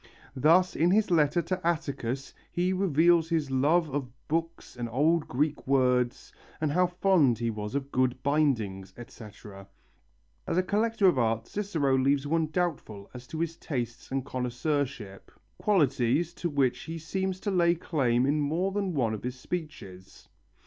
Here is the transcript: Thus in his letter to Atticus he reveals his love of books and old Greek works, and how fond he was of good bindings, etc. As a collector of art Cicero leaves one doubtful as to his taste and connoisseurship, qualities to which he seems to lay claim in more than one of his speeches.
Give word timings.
Thus 0.35 0.75
in 0.75 0.89
his 0.89 1.11
letter 1.11 1.43
to 1.43 1.61
Atticus 1.63 2.33
he 2.51 2.73
reveals 2.73 3.29
his 3.29 3.51
love 3.51 3.87
of 3.93 4.09
books 4.27 4.75
and 4.75 4.89
old 4.89 5.27
Greek 5.27 5.67
works, 5.67 6.33
and 6.59 6.71
how 6.71 6.87
fond 6.87 7.37
he 7.37 7.51
was 7.51 7.75
of 7.75 7.91
good 7.91 8.23
bindings, 8.23 8.95
etc. 8.97 9.67
As 10.47 10.57
a 10.57 10.63
collector 10.63 11.05
of 11.05 11.19
art 11.19 11.45
Cicero 11.45 11.95
leaves 11.95 12.25
one 12.25 12.47
doubtful 12.47 13.11
as 13.13 13.27
to 13.27 13.41
his 13.41 13.57
taste 13.57 14.11
and 14.11 14.25
connoisseurship, 14.25 15.29
qualities 15.59 16.33
to 16.33 16.49
which 16.49 16.79
he 16.85 16.97
seems 16.97 17.39
to 17.41 17.51
lay 17.51 17.75
claim 17.75 18.25
in 18.25 18.39
more 18.39 18.71
than 18.71 18.95
one 18.95 19.13
of 19.13 19.21
his 19.21 19.35
speeches. 19.39 20.27